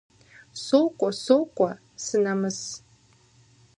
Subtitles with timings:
[0.63, 1.71] Сокӏуэ, сокӏуэ-
[2.03, 2.59] сынэмыс.